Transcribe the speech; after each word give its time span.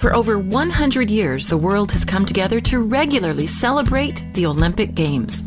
For 0.00 0.16
over 0.16 0.38
100 0.38 1.10
years, 1.10 1.48
the 1.48 1.58
world 1.58 1.92
has 1.92 2.06
come 2.06 2.24
together 2.24 2.58
to 2.60 2.80
regularly 2.80 3.46
celebrate 3.46 4.24
the 4.32 4.46
Olympic 4.46 4.94
Games. 4.94 5.42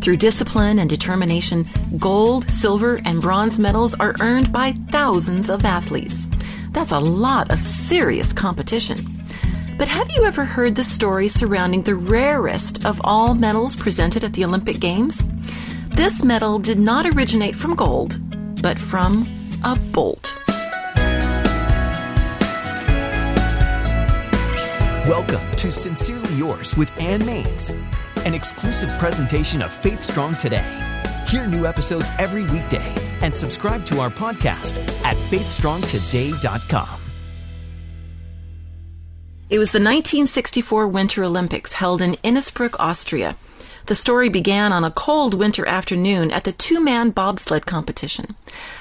Through 0.00 0.18
discipline 0.18 0.78
and 0.78 0.88
determination, 0.88 1.68
gold, 1.98 2.48
silver, 2.48 3.00
and 3.04 3.20
bronze 3.20 3.58
medals 3.58 3.94
are 3.94 4.14
earned 4.20 4.52
by 4.52 4.74
thousands 4.92 5.50
of 5.50 5.64
athletes. 5.64 6.28
That's 6.70 6.92
a 6.92 7.00
lot 7.00 7.50
of 7.50 7.58
serious 7.58 8.32
competition. 8.32 8.98
But 9.76 9.88
have 9.88 10.08
you 10.12 10.22
ever 10.22 10.44
heard 10.44 10.76
the 10.76 10.84
story 10.84 11.26
surrounding 11.26 11.82
the 11.82 11.96
rarest 11.96 12.86
of 12.86 13.00
all 13.02 13.34
medals 13.34 13.74
presented 13.74 14.22
at 14.22 14.34
the 14.34 14.44
Olympic 14.44 14.78
Games? 14.78 15.24
This 15.96 16.22
medal 16.22 16.60
did 16.60 16.78
not 16.78 17.06
originate 17.06 17.56
from 17.56 17.74
gold, 17.74 18.20
but 18.62 18.78
from 18.78 19.26
a 19.64 19.74
bolt. 19.74 20.45
Welcome 25.06 25.54
to 25.58 25.70
Sincerely 25.70 26.34
Yours 26.34 26.76
with 26.76 26.90
Ann 27.00 27.20
Maines, 27.20 27.70
an 28.26 28.34
exclusive 28.34 28.90
presentation 28.98 29.62
of 29.62 29.72
Faith 29.72 30.02
Strong 30.02 30.34
Today. 30.34 30.66
Hear 31.28 31.46
new 31.46 31.64
episodes 31.64 32.10
every 32.18 32.42
weekday 32.42 32.92
and 33.22 33.32
subscribe 33.32 33.84
to 33.84 34.00
our 34.00 34.10
podcast 34.10 34.78
at 35.04 35.16
faithstrongtoday.com. 35.30 37.00
It 39.48 39.60
was 39.60 39.70
the 39.70 39.78
1964 39.78 40.88
Winter 40.88 41.22
Olympics 41.22 41.74
held 41.74 42.02
in 42.02 42.16
Innsbruck, 42.24 42.80
Austria. 42.80 43.36
The 43.86 43.94
story 43.94 44.28
began 44.28 44.72
on 44.72 44.82
a 44.82 44.90
cold 44.90 45.32
winter 45.32 45.64
afternoon 45.64 46.32
at 46.32 46.42
the 46.42 46.50
two 46.50 46.82
man 46.82 47.10
bobsled 47.10 47.66
competition. 47.66 48.34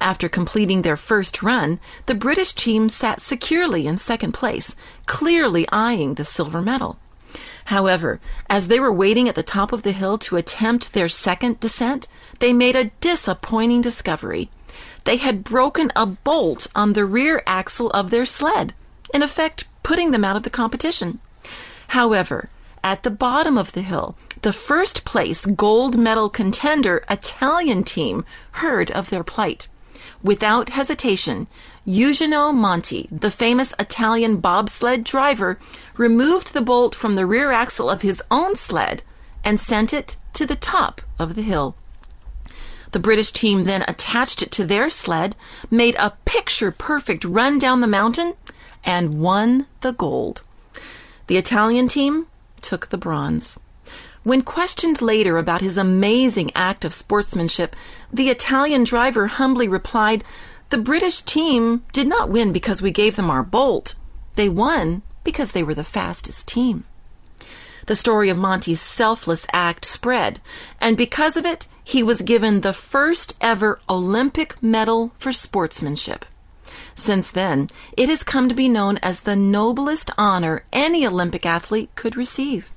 After 0.00 0.26
completing 0.26 0.82
their 0.82 0.96
first 0.96 1.42
run, 1.42 1.80
the 2.06 2.14
British 2.14 2.52
team 2.52 2.88
sat 2.88 3.20
securely 3.20 3.86
in 3.86 3.98
second 3.98 4.32
place, 4.32 4.74
clearly 5.04 5.68
eyeing 5.70 6.14
the 6.14 6.24
silver 6.24 6.62
medal. 6.62 6.98
However, 7.66 8.20
as 8.48 8.68
they 8.68 8.80
were 8.80 8.92
waiting 8.92 9.28
at 9.28 9.34
the 9.34 9.42
top 9.42 9.70
of 9.70 9.82
the 9.82 9.92
hill 9.92 10.16
to 10.18 10.36
attempt 10.36 10.94
their 10.94 11.08
second 11.08 11.60
descent, 11.60 12.08
they 12.38 12.54
made 12.54 12.76
a 12.76 12.90
disappointing 13.00 13.82
discovery. 13.82 14.48
They 15.04 15.18
had 15.18 15.44
broken 15.44 15.92
a 15.94 16.06
bolt 16.06 16.68
on 16.74 16.94
the 16.94 17.04
rear 17.04 17.42
axle 17.46 17.90
of 17.90 18.08
their 18.08 18.24
sled, 18.24 18.72
in 19.12 19.22
effect, 19.22 19.66
putting 19.82 20.12
them 20.12 20.24
out 20.24 20.36
of 20.36 20.42
the 20.42 20.50
competition. 20.50 21.18
However, 21.88 22.48
at 22.82 23.02
the 23.02 23.10
bottom 23.10 23.58
of 23.58 23.72
the 23.72 23.82
hill, 23.82 24.16
the 24.46 24.52
first 24.52 25.04
place 25.04 25.44
gold 25.44 25.98
medal 25.98 26.28
contender 26.28 27.04
Italian 27.10 27.82
team 27.82 28.24
heard 28.62 28.92
of 28.92 29.10
their 29.10 29.24
plight. 29.24 29.66
Without 30.22 30.68
hesitation, 30.68 31.48
Eugenio 31.84 32.52
Monti, 32.52 33.08
the 33.10 33.32
famous 33.32 33.74
Italian 33.76 34.36
bobsled 34.36 35.02
driver, 35.02 35.58
removed 35.96 36.54
the 36.54 36.60
bolt 36.60 36.94
from 36.94 37.16
the 37.16 37.26
rear 37.26 37.50
axle 37.50 37.90
of 37.90 38.02
his 38.02 38.22
own 38.30 38.54
sled 38.54 39.02
and 39.42 39.58
sent 39.58 39.92
it 39.92 40.16
to 40.34 40.46
the 40.46 40.54
top 40.54 41.00
of 41.18 41.34
the 41.34 41.42
hill. 41.42 41.74
The 42.92 43.00
British 43.00 43.32
team 43.32 43.64
then 43.64 43.84
attached 43.88 44.42
it 44.42 44.52
to 44.52 44.64
their 44.64 44.90
sled, 44.90 45.34
made 45.72 45.96
a 45.96 46.12
picture 46.24 46.70
perfect 46.70 47.24
run 47.24 47.58
down 47.58 47.80
the 47.80 47.88
mountain, 47.88 48.34
and 48.84 49.20
won 49.20 49.66
the 49.80 49.92
gold. 49.92 50.42
The 51.26 51.36
Italian 51.36 51.88
team 51.88 52.28
took 52.60 52.90
the 52.90 52.96
bronze. 52.96 53.58
When 54.22 54.42
questioned 54.42 55.00
later 55.00 55.38
about 55.38 55.60
his 55.60 55.78
amazing 55.78 56.50
act 56.54 56.84
of 56.84 56.92
sportsmanship, 56.92 57.76
the 58.12 58.28
Italian 58.28 58.84
driver 58.84 59.28
humbly 59.28 59.68
replied, 59.68 60.24
The 60.70 60.78
British 60.78 61.20
team 61.22 61.84
did 61.92 62.08
not 62.08 62.28
win 62.28 62.52
because 62.52 62.82
we 62.82 62.90
gave 62.90 63.16
them 63.16 63.30
our 63.30 63.42
bolt. 63.42 63.94
They 64.34 64.48
won 64.48 65.02
because 65.22 65.52
they 65.52 65.62
were 65.62 65.74
the 65.74 65.84
fastest 65.84 66.48
team. 66.48 66.84
The 67.86 67.94
story 67.94 68.28
of 68.28 68.36
Monti's 68.36 68.80
selfless 68.80 69.46
act 69.52 69.84
spread, 69.84 70.40
and 70.80 70.96
because 70.96 71.36
of 71.36 71.46
it, 71.46 71.68
he 71.84 72.02
was 72.02 72.22
given 72.22 72.62
the 72.62 72.72
first 72.72 73.36
ever 73.40 73.78
Olympic 73.88 74.60
medal 74.60 75.12
for 75.18 75.30
sportsmanship. 75.30 76.24
Since 76.96 77.30
then, 77.30 77.68
it 77.96 78.08
has 78.08 78.24
come 78.24 78.48
to 78.48 78.56
be 78.56 78.68
known 78.68 78.98
as 79.04 79.20
the 79.20 79.36
noblest 79.36 80.10
honor 80.18 80.64
any 80.72 81.06
Olympic 81.06 81.46
athlete 81.46 81.90
could 81.94 82.16
receive. 82.16 82.72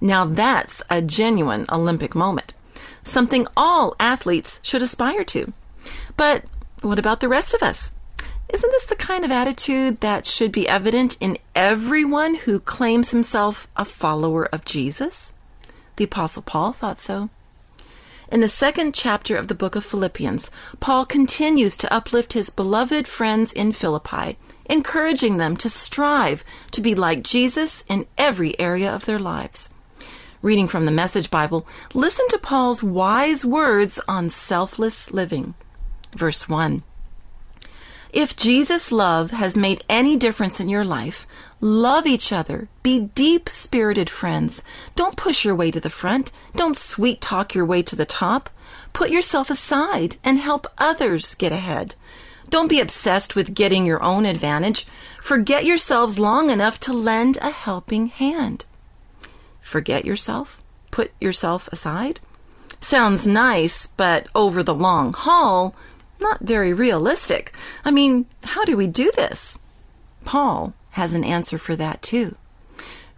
Now 0.00 0.24
that's 0.24 0.82
a 0.90 1.02
genuine 1.02 1.66
Olympic 1.70 2.14
moment, 2.14 2.52
something 3.04 3.46
all 3.56 3.94
athletes 4.00 4.60
should 4.62 4.82
aspire 4.82 5.24
to. 5.24 5.52
But 6.16 6.44
what 6.80 6.98
about 6.98 7.20
the 7.20 7.28
rest 7.28 7.54
of 7.54 7.62
us? 7.62 7.94
Isn't 8.52 8.70
this 8.70 8.84
the 8.84 8.96
kind 8.96 9.24
of 9.24 9.30
attitude 9.30 10.00
that 10.00 10.26
should 10.26 10.52
be 10.52 10.68
evident 10.68 11.16
in 11.20 11.38
everyone 11.54 12.34
who 12.34 12.60
claims 12.60 13.10
himself 13.10 13.66
a 13.76 13.84
follower 13.84 14.44
of 14.52 14.64
Jesus? 14.64 15.32
The 15.96 16.04
Apostle 16.04 16.42
Paul 16.42 16.72
thought 16.72 17.00
so. 17.00 17.30
In 18.32 18.40
the 18.40 18.48
second 18.48 18.94
chapter 18.94 19.36
of 19.36 19.48
the 19.48 19.54
book 19.54 19.76
of 19.76 19.84
Philippians, 19.84 20.50
Paul 20.80 21.04
continues 21.04 21.76
to 21.76 21.92
uplift 21.92 22.32
his 22.32 22.48
beloved 22.48 23.06
friends 23.06 23.52
in 23.52 23.72
Philippi, 23.72 24.38
encouraging 24.64 25.36
them 25.36 25.54
to 25.58 25.68
strive 25.68 26.42
to 26.70 26.80
be 26.80 26.94
like 26.94 27.24
Jesus 27.24 27.84
in 27.90 28.06
every 28.16 28.58
area 28.58 28.90
of 28.90 29.04
their 29.04 29.18
lives. 29.18 29.74
Reading 30.40 30.66
from 30.66 30.86
the 30.86 30.92
Message 30.92 31.30
Bible, 31.30 31.66
listen 31.92 32.26
to 32.28 32.38
Paul's 32.38 32.82
wise 32.82 33.44
words 33.44 34.00
on 34.08 34.30
selfless 34.30 35.10
living. 35.10 35.52
Verse 36.16 36.48
1 36.48 36.84
If 38.12 38.36
Jesus' 38.36 38.92
love 38.92 39.30
has 39.30 39.56
made 39.56 39.84
any 39.88 40.16
difference 40.16 40.60
in 40.60 40.68
your 40.68 40.84
life, 40.84 41.26
love 41.60 42.06
each 42.06 42.32
other. 42.32 42.68
Be 42.82 43.00
deep 43.00 43.48
spirited 43.48 44.10
friends. 44.10 44.62
Don't 44.94 45.16
push 45.16 45.44
your 45.44 45.56
way 45.56 45.70
to 45.70 45.80
the 45.80 45.90
front. 45.90 46.30
Don't 46.54 46.76
sweet 46.76 47.20
talk 47.20 47.54
your 47.54 47.64
way 47.64 47.82
to 47.82 47.96
the 47.96 48.04
top. 48.04 48.50
Put 48.92 49.10
yourself 49.10 49.48
aside 49.48 50.16
and 50.22 50.38
help 50.38 50.66
others 50.76 51.34
get 51.34 51.52
ahead. 51.52 51.94
Don't 52.50 52.68
be 52.68 52.80
obsessed 52.80 53.34
with 53.34 53.54
getting 53.54 53.86
your 53.86 54.02
own 54.02 54.26
advantage. 54.26 54.86
Forget 55.20 55.64
yourselves 55.64 56.18
long 56.18 56.50
enough 56.50 56.78
to 56.80 56.92
lend 56.92 57.38
a 57.40 57.50
helping 57.50 58.08
hand 58.08 58.66
forget 59.72 60.04
yourself, 60.04 60.60
put 60.90 61.10
yourself 61.18 61.66
aside? 61.68 62.20
Sounds 62.80 63.26
nice, 63.26 63.86
but 63.86 64.26
over 64.34 64.62
the 64.62 64.74
long 64.74 65.14
haul, 65.14 65.74
not 66.22 66.40
very 66.40 66.72
realistic. 66.72 67.52
I 67.84 67.90
mean, 67.90 68.26
how 68.44 68.64
do 68.64 68.76
we 68.76 68.86
do 68.86 69.10
this? 69.14 69.58
Paul 70.24 70.74
has 70.90 71.12
an 71.12 71.24
answer 71.24 71.58
for 71.58 71.76
that 71.76 72.02
too. 72.02 72.36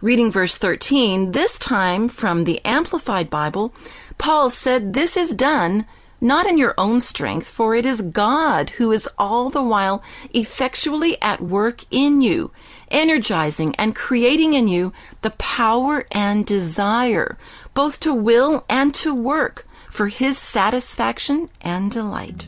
Reading 0.01 0.31
verse 0.31 0.57
13, 0.57 1.31
this 1.31 1.57
time 1.57 2.09
from 2.09 2.43
the 2.43 2.63
Amplified 2.65 3.29
Bible, 3.29 3.73
Paul 4.17 4.49
said, 4.49 4.93
This 4.93 5.15
is 5.15 5.33
done 5.33 5.85
not 6.21 6.47
in 6.47 6.57
your 6.57 6.73
own 6.77 6.99
strength, 6.99 7.47
for 7.47 7.75
it 7.75 7.85
is 7.85 8.01
God 8.01 8.71
who 8.71 8.91
is 8.91 9.07
all 9.17 9.49
the 9.49 9.63
while 9.63 10.01
effectually 10.33 11.21
at 11.21 11.41
work 11.41 11.83
in 11.91 12.21
you, 12.21 12.51
energizing 12.89 13.75
and 13.77 13.95
creating 13.95 14.53
in 14.53 14.67
you 14.67 14.93
the 15.21 15.31
power 15.31 16.05
and 16.11 16.45
desire, 16.45 17.37
both 17.73 17.99
to 17.99 18.13
will 18.13 18.65
and 18.69 18.93
to 18.95 19.13
work 19.13 19.67
for 19.89 20.07
His 20.07 20.37
satisfaction 20.37 21.49
and 21.61 21.91
delight. 21.91 22.47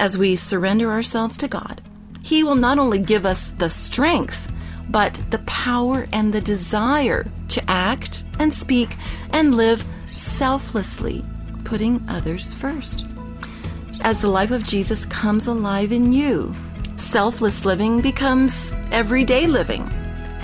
As 0.00 0.16
we 0.16 0.34
surrender 0.34 0.90
ourselves 0.90 1.36
to 1.36 1.46
God, 1.46 1.82
He 2.22 2.42
will 2.42 2.54
not 2.54 2.78
only 2.78 2.98
give 2.98 3.26
us 3.26 3.48
the 3.50 3.68
strength, 3.68 4.50
but 4.88 5.20
the 5.28 5.40
power 5.40 6.08
and 6.10 6.32
the 6.32 6.40
desire 6.40 7.26
to 7.48 7.70
act 7.70 8.24
and 8.38 8.52
speak 8.54 8.96
and 9.34 9.54
live 9.54 9.84
selflessly, 10.14 11.22
putting 11.64 12.02
others 12.08 12.54
first. 12.54 13.04
As 14.00 14.22
the 14.22 14.30
life 14.30 14.52
of 14.52 14.64
Jesus 14.64 15.04
comes 15.04 15.46
alive 15.46 15.92
in 15.92 16.14
you, 16.14 16.54
selfless 16.96 17.66
living 17.66 18.00
becomes 18.00 18.72
everyday 18.92 19.46
living. 19.46 19.82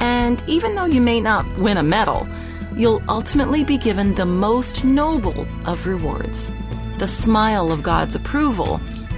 And 0.01 0.45
even 0.47 0.75
though 0.75 0.85
you 0.85 1.01
may 1.01 1.19
not 1.19 1.47
win 1.57 1.79
a 1.79 1.83
medal, 1.83 2.29
you'll 2.77 3.03
ultimately 3.09 3.65
be 3.65 3.79
given 3.79 4.17
the 4.17 4.27
most 4.27 4.85
noble 4.85 5.47
of 5.65 5.87
rewards 5.87 6.53
the 6.99 7.07
smile 7.07 7.71
of 7.71 7.83
God's 7.83 8.15
approval 8.15 8.81